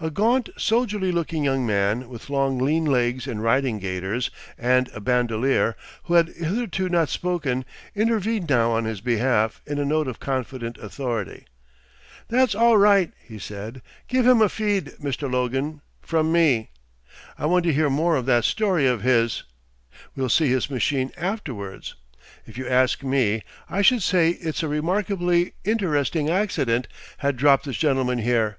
A 0.00 0.10
gaunt 0.10 0.48
soldierly 0.58 1.12
looking 1.12 1.44
young 1.44 1.64
man 1.64 2.08
with 2.08 2.28
long 2.28 2.58
lean 2.58 2.84
legs 2.84 3.28
in 3.28 3.40
riding 3.40 3.78
gaiters 3.78 4.28
and 4.58 4.88
a 4.92 4.98
bandolier, 5.00 5.76
who 6.02 6.14
had 6.14 6.30
hitherto 6.30 6.88
not 6.88 7.08
spoken, 7.08 7.64
intervened 7.94 8.50
now 8.50 8.72
on 8.72 8.86
his 8.86 9.00
behalf 9.00 9.62
in 9.64 9.78
a 9.78 9.84
note 9.84 10.08
of 10.08 10.18
confident 10.18 10.78
authority. 10.78 11.46
"That's 12.26 12.56
aw 12.56 12.74
right," 12.74 13.12
he 13.24 13.38
said. 13.38 13.82
"Give 14.08 14.26
him 14.26 14.42
a 14.42 14.48
feed, 14.48 14.94
Mr. 15.00 15.30
Logan 15.30 15.80
from 16.00 16.32
me. 16.32 16.70
I 17.38 17.46
want 17.46 17.62
to 17.66 17.72
hear 17.72 17.88
more 17.88 18.16
of 18.16 18.26
that 18.26 18.42
story 18.42 18.88
of 18.88 19.02
his. 19.02 19.44
We'll 20.16 20.28
see 20.28 20.48
his 20.48 20.70
machine 20.70 21.12
afterwards. 21.16 21.94
If 22.48 22.58
you 22.58 22.66
ask 22.66 23.04
me, 23.04 23.44
I 23.70 23.80
should 23.82 24.02
say 24.02 24.30
it's 24.30 24.64
a 24.64 24.68
remarkably 24.68 25.52
interesting 25.62 26.28
accident 26.28 26.88
had 27.18 27.36
dropped 27.36 27.64
this 27.64 27.78
gentleman 27.78 28.18
here. 28.18 28.58